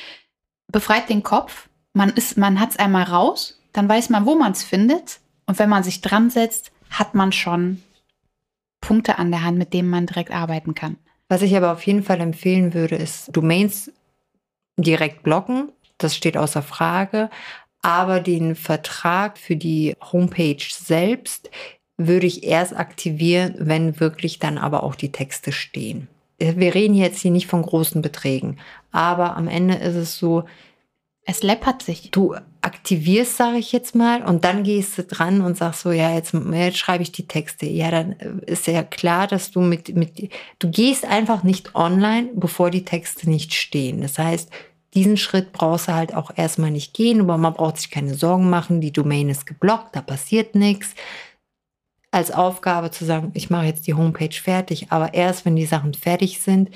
[0.70, 1.68] befreit den Kopf.
[1.94, 5.21] Man ist, man hat es einmal raus, dann weiß man, wo man es findet.
[5.47, 7.83] Und wenn man sich dran setzt, hat man schon
[8.81, 10.97] Punkte an der Hand, mit denen man direkt arbeiten kann.
[11.29, 13.93] Was ich aber auf jeden Fall empfehlen würde, ist Domains
[14.79, 15.73] direkt blocken.
[15.99, 17.29] Das steht außer Frage.
[17.83, 21.51] Aber den Vertrag für die Homepage selbst
[21.97, 26.09] würde ich erst aktivieren, wenn wirklich dann aber auch die Texte stehen.
[26.39, 28.59] Wir reden jetzt hier nicht von großen Beträgen,
[28.91, 30.45] aber am Ende ist es so,
[31.27, 32.11] es läppert sich.
[32.11, 36.14] Du aktivierst, sage ich jetzt mal, und dann gehst du dran und sagst so, ja,
[36.14, 37.66] jetzt, jetzt schreibe ich die Texte.
[37.66, 42.70] Ja, dann ist ja klar, dass du mit, mit, du gehst einfach nicht online, bevor
[42.70, 44.00] die Texte nicht stehen.
[44.00, 44.50] Das heißt,
[44.94, 48.48] diesen Schritt brauchst du halt auch erstmal nicht gehen, aber man braucht sich keine Sorgen
[48.48, 50.94] machen, die Domain ist geblockt, da passiert nichts
[52.14, 55.94] als Aufgabe zu sagen, ich mache jetzt die Homepage fertig, aber erst wenn die Sachen
[55.94, 56.70] fertig sind,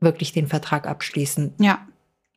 [0.00, 1.54] wirklich den Vertrag abschließen.
[1.60, 1.86] Ja.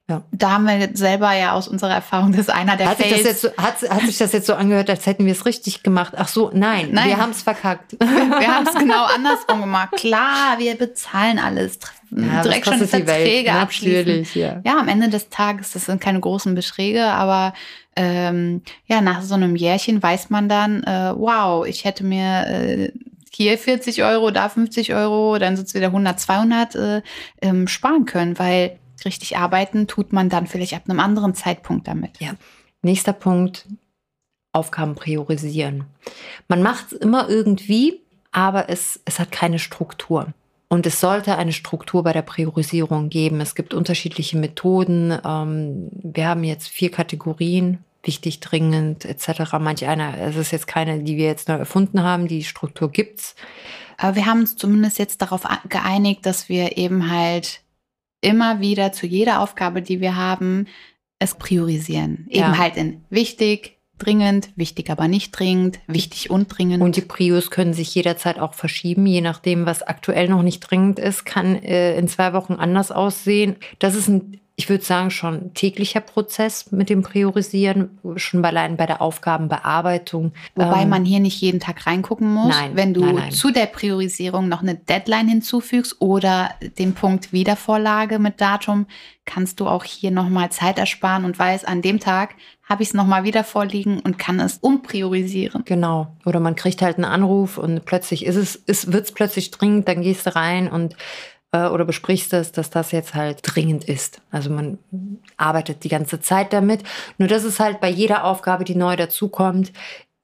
[0.10, 0.24] Ja.
[0.32, 3.42] Da haben wir selber ja aus unserer Erfahrung, dass einer der hat sich, das jetzt
[3.42, 6.14] so, hat, hat sich das jetzt so angehört, als hätten wir es richtig gemacht?
[6.16, 7.10] Ach so, nein, nein.
[7.10, 7.92] wir haben es verkackt.
[8.00, 9.92] Wir, wir haben es genau andersrum gemacht.
[9.94, 11.80] Klar, wir bezahlen alles,
[12.12, 14.26] ja, direkt schon Verträge abschließen.
[14.34, 14.62] Ja.
[14.64, 17.54] ja, am Ende des Tages, das sind keine großen Beträge, aber
[17.96, 22.92] ähm, ja, nach so einem Jährchen weiß man dann, äh, wow, ich hätte mir äh,
[23.32, 27.02] hier 40 Euro, da 50 Euro, dann sind es wieder 100, 200 äh,
[27.42, 32.20] ähm, sparen können, weil richtig arbeiten tut man dann vielleicht ab einem anderen Zeitpunkt damit.
[32.20, 32.32] Ja.
[32.82, 33.66] Nächster Punkt,
[34.54, 35.86] Aufgaben priorisieren.
[36.48, 40.34] Man macht es immer irgendwie, aber es, es hat keine Struktur.
[40.70, 43.40] Und es sollte eine Struktur bei der Priorisierung geben.
[43.40, 45.18] Es gibt unterschiedliche Methoden.
[45.24, 49.54] Ähm, wir haben jetzt vier Kategorien wichtig, dringend etc.
[49.60, 53.36] Manch einer, es ist jetzt keine, die wir jetzt neu erfunden haben, die Struktur gibt's.
[53.98, 57.62] Aber wir haben uns zumindest jetzt darauf geeinigt, dass wir eben halt
[58.22, 60.68] immer wieder zu jeder Aufgabe, die wir haben,
[61.20, 62.28] es priorisieren.
[62.30, 62.48] Ja.
[62.48, 66.84] Eben halt in wichtig, dringend, wichtig aber nicht dringend, wichtig und dringend.
[66.84, 71.00] Und die Prios können sich jederzeit auch verschieben, je nachdem, was aktuell noch nicht dringend
[71.00, 73.56] ist, kann äh, in zwei Wochen anders aussehen.
[73.80, 78.88] Das ist ein ich würde sagen, schon täglicher Prozess mit dem Priorisieren, schon allein bei
[78.88, 80.34] der Aufgabenbearbeitung.
[80.56, 82.50] Wobei ähm, man hier nicht jeden Tag reingucken muss.
[82.50, 83.32] Nein, Wenn du nein, nein.
[83.32, 88.88] zu der Priorisierung noch eine Deadline hinzufügst oder den Punkt Wiedervorlage mit Datum,
[89.26, 92.96] kannst du auch hier nochmal Zeit ersparen und weißt, an dem Tag habe ich es
[92.96, 95.66] nochmal wieder vorliegen und kann es umpriorisieren.
[95.66, 96.18] Genau.
[96.26, 99.88] Oder man kriegt halt einen Anruf und plötzlich ist es, ist, wird es plötzlich dringend,
[99.88, 100.96] dann gehst du rein und
[101.52, 104.22] äh, oder besprichst es, dass das jetzt halt dringend ist.
[104.32, 104.78] Also man
[105.38, 106.84] arbeitet die ganze Zeit damit.
[107.18, 109.72] Nur das ist halt bei jeder Aufgabe, die neu dazukommt,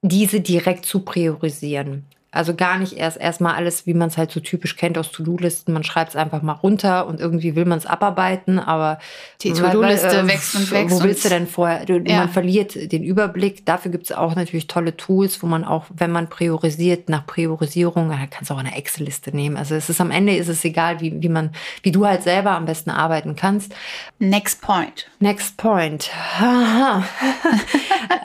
[0.02, 2.04] diese direkt zu priorisieren.
[2.34, 5.72] Also gar nicht erst erstmal alles, wie man es halt so typisch kennt aus To-Do-Listen.
[5.72, 8.98] Man schreibt es einfach mal runter und irgendwie will man es abarbeiten, aber
[9.42, 10.96] die To-Do-Liste äh, wächst und wächst.
[10.96, 11.84] Wo willst du denn vorher?
[11.84, 12.18] Du, ja.
[12.18, 13.64] Man verliert den Überblick.
[13.64, 18.08] Dafür gibt es auch natürlich tolle Tools, wo man auch, wenn man priorisiert, nach Priorisierung,
[18.08, 19.56] da kannst du auch eine Excel-Liste nehmen.
[19.56, 21.50] Also es ist am Ende ist es egal, wie, wie man,
[21.82, 23.74] wie du halt selber am besten arbeiten kannst.
[24.18, 25.06] Next point.
[25.20, 26.10] Next point.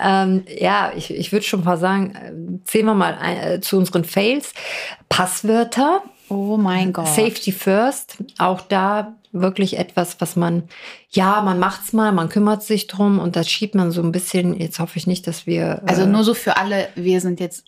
[0.03, 3.77] ähm, ja, ich, ich würde schon mal sagen, äh, zählen wir mal ein, äh, zu
[3.77, 4.53] unseren Fails.
[5.09, 6.01] Passwörter.
[6.29, 7.07] Oh mein Gott.
[7.07, 8.17] Safety first.
[8.37, 10.63] Auch da wirklich etwas, was man,
[11.09, 14.59] ja, man macht's mal, man kümmert sich drum und das schiebt man so ein bisschen.
[14.59, 15.81] Jetzt hoffe ich nicht, dass wir.
[15.85, 17.65] Also äh, nur so für alle, wir sind jetzt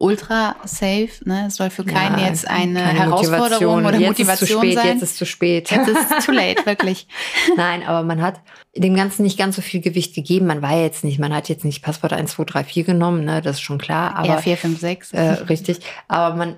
[0.00, 1.10] ultra safe.
[1.24, 1.44] Ne?
[1.48, 4.86] Es soll für keinen ja, jetzt eine Herausforderung oder jetzt Motivation ist zu spät, sein.
[4.86, 5.70] Jetzt ist zu spät.
[5.70, 7.06] Jetzt ist es too late, wirklich.
[7.56, 8.40] Nein, aber man hat
[8.74, 10.46] dem Ganzen nicht ganz so viel Gewicht gegeben.
[10.46, 13.42] Man war jetzt nicht, man hat jetzt nicht Passwort 1, 2, 3, 4 genommen, ne?
[13.42, 14.16] das ist schon klar.
[14.16, 15.12] Aber, ja, 4, 5, 6.
[15.12, 15.80] Äh, richtig.
[16.08, 16.56] Aber man,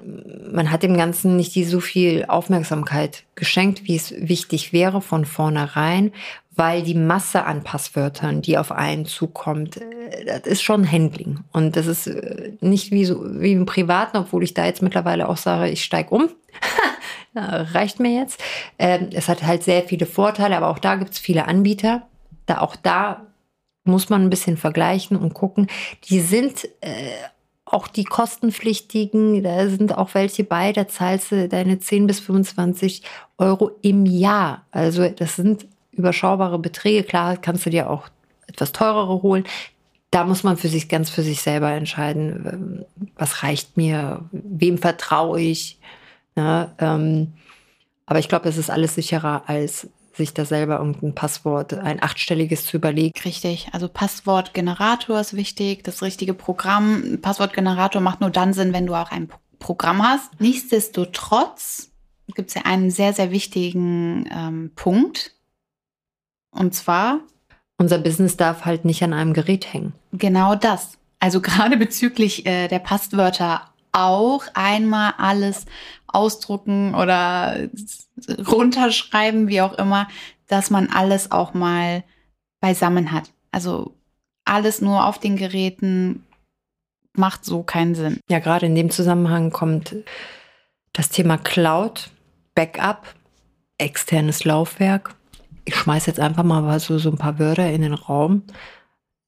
[0.52, 5.24] man hat dem Ganzen nicht die so viel Aufmerksamkeit geschenkt, wie es wichtig wäre von
[5.24, 6.12] vornherein,
[6.55, 11.41] weil die Masse an Passwörtern, die auf einen zukommt, äh, das ist schon Handling.
[11.53, 15.29] Und das ist äh, nicht wie, so, wie im Privaten, obwohl ich da jetzt mittlerweile
[15.29, 16.29] auch sage, ich steige um.
[17.35, 18.43] reicht mir jetzt.
[18.79, 22.03] Ähm, es hat halt sehr viele Vorteile, aber auch da gibt es viele Anbieter.
[22.45, 23.27] Da auch da
[23.85, 25.67] muss man ein bisschen vergleichen und gucken.
[26.05, 27.11] Die sind äh,
[27.65, 33.03] auch die kostenpflichtigen, da sind auch welche bei, da zahlst du deine 10 bis 25
[33.38, 34.67] Euro im Jahr.
[34.71, 37.05] Also das sind überschaubare Beträge.
[37.05, 38.09] Klar, kannst du dir auch
[38.46, 39.44] etwas teurere holen.
[40.11, 44.78] Da muss man für sich ganz für sich selber entscheiden, ähm, was reicht mir, wem
[44.78, 45.78] vertraue ich.
[46.35, 46.72] Ne?
[46.78, 47.33] ähm,
[48.07, 52.66] aber ich glaube, es ist alles sicherer als sich da selber irgendein Passwort, ein achtstelliges
[52.66, 53.18] zu überlegen.
[53.24, 57.18] Richtig, also Passwortgenerator ist wichtig, das richtige Programm.
[57.22, 60.38] Passwortgenerator macht nur dann Sinn, wenn du auch ein Programm hast.
[60.40, 61.90] Nichtsdestotrotz
[62.35, 65.35] gibt es ja einen sehr, sehr wichtigen ähm, Punkt.
[66.53, 67.21] Und zwar.
[67.79, 69.93] Unser Business darf halt nicht an einem Gerät hängen.
[70.12, 70.99] Genau das.
[71.19, 75.67] Also gerade bezüglich äh, der Passwörter auch einmal alles
[76.07, 77.69] ausdrucken oder
[78.47, 80.09] runterschreiben, wie auch immer,
[80.47, 82.05] dass man alles auch mal
[82.61, 83.31] beisammen hat.
[83.51, 83.95] Also
[84.45, 86.25] alles nur auf den Geräten
[87.15, 88.21] macht so keinen Sinn.
[88.29, 89.97] Ja, gerade in dem Zusammenhang kommt
[90.93, 92.11] das Thema Cloud,
[92.55, 93.15] Backup,
[93.79, 95.15] externes Laufwerk.
[95.64, 98.42] Ich schmeiße jetzt einfach mal so, so ein paar Wörter in den Raum.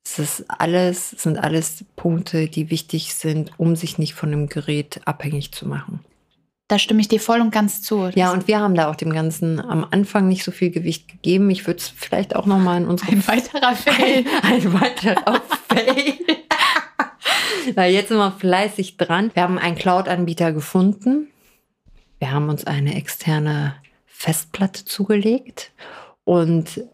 [0.04, 5.00] Es ist alles, sind alles Punkte, die wichtig sind, um sich nicht von dem Gerät
[5.06, 6.00] abhängig zu machen.
[6.68, 8.10] Da stimme ich dir voll und ganz zu.
[8.14, 11.50] Ja, und wir haben da auch dem Ganzen am Anfang nicht so viel Gewicht gegeben.
[11.50, 13.12] Ich würde es vielleicht auch nochmal in unsere...
[13.12, 14.24] Ein weiterer Fail.
[14.42, 16.14] Ein, ein weiterer Fail.
[17.74, 19.30] Weil jetzt sind wir fleißig dran.
[19.34, 21.28] Wir haben einen Cloud-Anbieter gefunden.
[22.18, 23.74] Wir haben uns eine externe
[24.06, 25.72] Festplatte zugelegt
[26.24, 26.84] und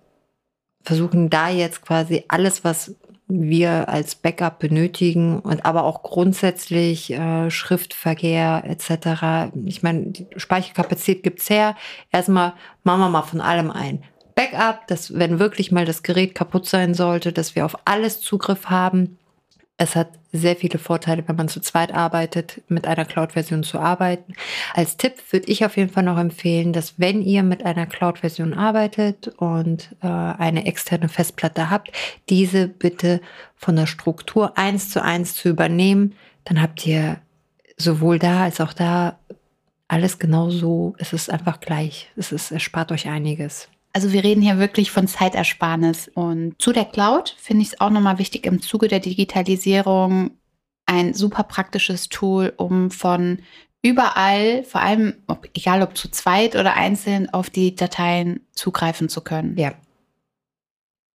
[0.82, 2.94] versuchen da jetzt quasi alles, was
[3.30, 9.52] wir als Backup benötigen und aber auch grundsätzlich äh, Schriftverkehr etc.
[9.66, 11.76] Ich meine, die Speicherkapazität gibt's her.
[12.10, 14.02] Erstmal machen wir mal von allem ein.
[14.34, 18.66] Backup, dass wenn wirklich mal das Gerät kaputt sein sollte, dass wir auf alles Zugriff
[18.66, 19.18] haben.
[19.80, 24.34] Es hat sehr viele Vorteile, wenn man zu zweit arbeitet, mit einer Cloud-Version zu arbeiten.
[24.74, 28.52] Als Tipp würde ich auf jeden Fall noch empfehlen, dass wenn ihr mit einer Cloud-Version
[28.52, 31.92] arbeitet und äh, eine externe Festplatte habt,
[32.28, 33.22] diese bitte
[33.56, 36.14] von der Struktur eins zu eins zu übernehmen.
[36.44, 37.16] Dann habt ihr
[37.78, 39.18] sowohl da als auch da
[39.88, 40.94] alles genauso.
[40.98, 42.10] Es ist einfach gleich.
[42.16, 43.70] Es ist, es spart euch einiges.
[43.92, 46.08] Also wir reden hier wirklich von Zeitersparnis.
[46.14, 50.32] Und zu der Cloud finde ich es auch nochmal wichtig im Zuge der Digitalisierung
[50.86, 53.40] ein super praktisches Tool, um von
[53.82, 59.20] überall, vor allem ob, egal ob zu zweit oder einzeln, auf die Dateien zugreifen zu
[59.20, 59.56] können.
[59.56, 59.72] Ja.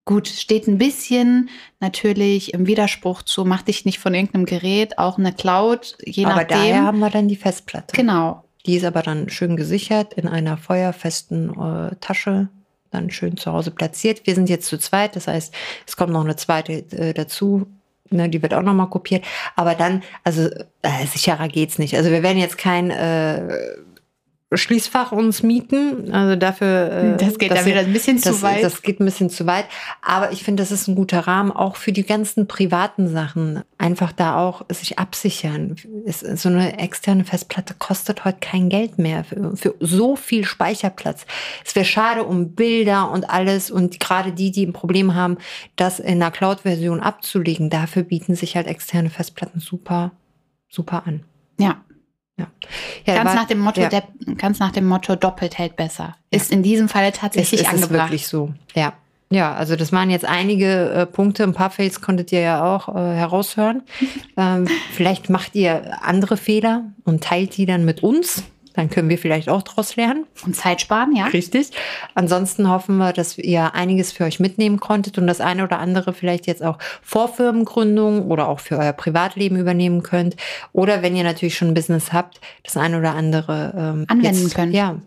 [0.05, 5.17] Gut, steht ein bisschen natürlich im Widerspruch zu, mach dich nicht von irgendeinem Gerät, auch
[5.17, 6.57] eine Cloud, je aber nachdem.
[6.57, 7.95] Aber daher haben wir dann die Festplatte.
[7.95, 8.43] Genau.
[8.65, 12.49] Die ist aber dann schön gesichert in einer feuerfesten äh, Tasche
[12.95, 14.25] dann schön zu Hause platziert.
[14.25, 15.53] Wir sind jetzt zu zweit, das heißt,
[15.85, 17.67] es kommt noch eine zweite äh, dazu.
[18.11, 19.25] Ne, die wird auch nochmal kopiert.
[19.55, 20.47] Aber dann, also
[20.83, 21.97] äh, sicherer geht's nicht.
[21.97, 23.41] Also wir werden jetzt kein äh,
[24.53, 26.13] Schließfach uns mieten.
[26.13, 26.91] Also dafür.
[26.91, 28.63] Äh, das geht dann wieder ein bisschen das, zu weit.
[28.63, 29.65] Das geht ein bisschen zu weit.
[30.03, 33.63] Aber ich finde, das ist ein guter Rahmen, auch für die ganzen privaten Sachen.
[33.79, 35.75] Einfach da auch sich absichern.
[36.05, 41.25] Es, so eine externe Festplatte kostet heute kein Geld mehr für, für so viel Speicherplatz.
[41.65, 45.37] Es wäre schade um Bilder und alles und gerade die, die ein Problem haben,
[45.75, 50.11] das in einer Cloud-Version abzulegen, dafür bieten sich halt externe Festplatten super,
[50.69, 51.23] super an.
[51.57, 51.83] Ja,
[52.37, 52.47] ja.
[53.05, 53.89] ja ganz, war, nach dem Motto, ja.
[53.89, 54.03] der,
[54.37, 56.15] ganz nach dem Motto, doppelt hält besser.
[56.31, 58.05] Ist in diesem Falle tatsächlich ist, ist angebracht.
[58.05, 58.93] Ist wirklich so, ja.
[59.31, 61.43] Ja, also das waren jetzt einige äh, Punkte.
[61.43, 63.81] Ein paar Fails konntet ihr ja auch äh, heraushören.
[64.37, 68.43] ähm, vielleicht macht ihr andere Fehler und teilt die dann mit uns.
[68.75, 70.25] Dann können wir vielleicht auch daraus lernen.
[70.45, 71.27] Und Zeit sparen, ja.
[71.27, 71.71] Richtig.
[72.13, 76.13] Ansonsten hoffen wir, dass ihr einiges für euch mitnehmen konntet und das eine oder andere
[76.13, 80.35] vielleicht jetzt auch vor Firmengründung oder auch für euer Privatleben übernehmen könnt.
[80.73, 84.55] Oder wenn ihr natürlich schon ein Business habt, das eine oder andere ähm, anwenden jetzt,
[84.55, 84.73] könnt.
[84.73, 84.99] Ja,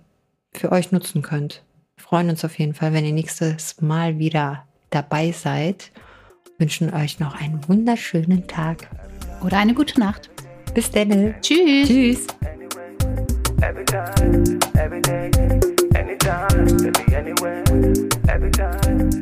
[0.53, 1.63] für euch nutzen könnt.
[1.97, 5.93] Wir freuen uns auf jeden Fall, wenn ihr nächstes Mal wieder dabei seid.
[6.59, 8.89] Wünschen euch noch einen wunderschönen Tag.
[9.45, 10.31] Oder eine gute Nacht.
[10.75, 11.35] Bis dann.
[11.41, 11.89] Tschüss.
[11.89, 12.27] Tschüss.
[13.61, 15.31] Every time, every day,
[15.95, 17.65] anytime, baby, anywhere.
[18.29, 19.18] Every time.